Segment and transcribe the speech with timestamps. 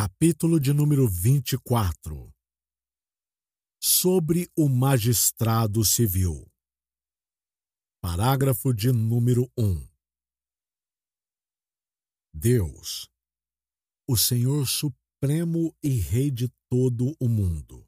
[0.00, 2.32] Capítulo de número 24
[3.82, 6.48] Sobre o magistrado civil.
[8.00, 9.88] Parágrafo de número 1
[12.32, 13.10] Deus,
[14.08, 17.84] o Senhor Supremo e Rei de todo o mundo,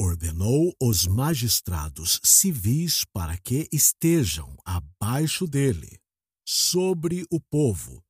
[0.00, 6.00] ordenou os magistrados civis para que estejam abaixo dele,
[6.48, 8.02] sobre o povo,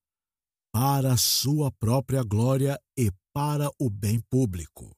[0.73, 4.97] para a sua própria glória e para o bem público.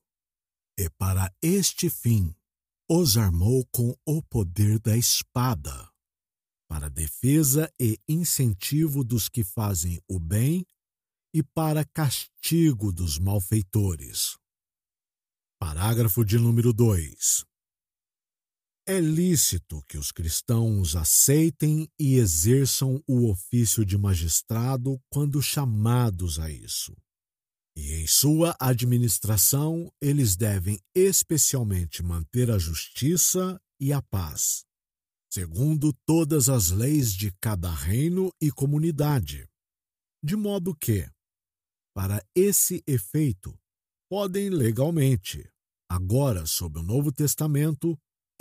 [0.79, 2.35] E para este fim
[2.91, 5.91] os armou com o poder da espada,
[6.69, 10.67] para defesa e incentivo dos que fazem o bem
[11.35, 14.37] e para castigo dos malfeitores.
[15.59, 17.47] Parágrafo de número 2.
[18.85, 26.51] É lícito que os cristãos aceitem e exerçam o ofício de magistrado quando chamados a
[26.51, 26.93] isso.
[27.77, 34.65] E em sua administração, eles devem especialmente manter a justiça e a paz,
[35.33, 39.49] segundo todas as leis de cada reino e comunidade,
[40.25, 41.09] de modo que,
[41.95, 43.57] para esse efeito,
[44.11, 45.49] podem legalmente,
[45.89, 47.97] agora sob o Novo Testamento,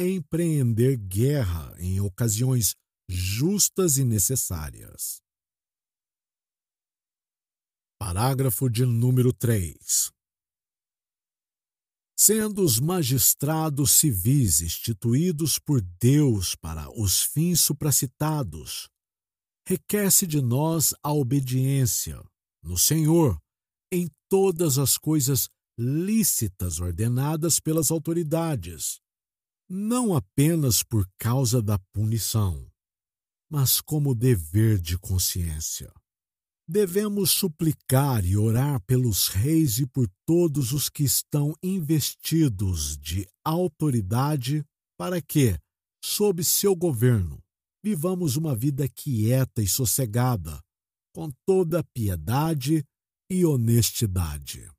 [0.08, 2.76] empreender guerra em ocasiões
[3.10, 5.22] justas e necessárias.
[8.00, 10.12] Parágrafo de número 3.
[12.18, 18.90] Sendo os magistrados civis instituídos por Deus para os fins supracitados,
[19.68, 22.24] requer-se de nós a obediência
[22.64, 23.38] no Senhor
[23.92, 29.01] em todas as coisas lícitas ordenadas pelas autoridades,
[29.74, 32.70] não apenas por causa da punição,
[33.50, 35.90] mas como dever de consciência.
[36.68, 44.62] Devemos suplicar e orar pelos reis e por todos os que estão investidos de autoridade,
[44.98, 45.58] para que,
[46.04, 47.42] sob seu governo,
[47.82, 50.62] vivamos uma vida quieta e sossegada,
[51.16, 52.86] com toda piedade
[53.30, 54.70] e honestidade.